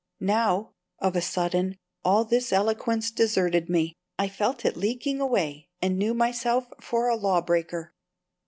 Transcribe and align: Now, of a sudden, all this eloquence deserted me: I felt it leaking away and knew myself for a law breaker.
Now, 0.19 0.73
of 0.97 1.15
a 1.15 1.21
sudden, 1.21 1.77
all 2.03 2.25
this 2.25 2.51
eloquence 2.51 3.11
deserted 3.11 3.69
me: 3.69 3.93
I 4.17 4.29
felt 4.29 4.65
it 4.65 4.75
leaking 4.75 5.21
away 5.21 5.69
and 5.79 5.95
knew 5.99 6.15
myself 6.15 6.65
for 6.79 7.07
a 7.07 7.15
law 7.15 7.39
breaker. 7.39 7.93